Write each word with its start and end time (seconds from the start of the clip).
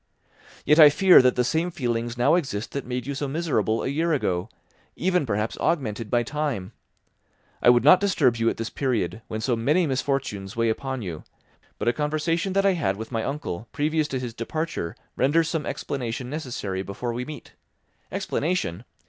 "Yet 0.65 0.79
I 0.79 0.89
fear 0.89 1.21
that 1.21 1.35
the 1.35 1.43
same 1.43 1.69
feelings 1.69 2.17
now 2.17 2.33
exist 2.33 2.71
that 2.71 2.87
made 2.87 3.05
you 3.05 3.13
so 3.13 3.27
miserable 3.27 3.83
a 3.83 3.87
year 3.87 4.13
ago, 4.13 4.49
even 4.95 5.27
perhaps 5.27 5.59
augmented 5.59 6.09
by 6.09 6.23
time. 6.23 6.71
I 7.61 7.69
would 7.69 7.83
not 7.83 7.99
disturb 7.99 8.37
you 8.37 8.49
at 8.49 8.57
this 8.57 8.71
period, 8.71 9.21
when 9.27 9.41
so 9.41 9.55
many 9.55 9.85
misfortunes 9.85 10.55
weigh 10.55 10.69
upon 10.69 11.03
you, 11.03 11.23
but 11.77 11.87
a 11.87 11.93
conversation 11.93 12.53
that 12.53 12.65
I 12.65 12.73
had 12.73 12.97
with 12.97 13.11
my 13.11 13.23
uncle 13.23 13.67
previous 13.73 14.07
to 14.07 14.19
his 14.19 14.33
departure 14.33 14.95
renders 15.15 15.49
some 15.49 15.67
explanation 15.67 16.31
necessary 16.31 16.81
before 16.81 17.13
we 17.13 17.23
meet. 17.23 17.53
Explanation! 18.11 18.85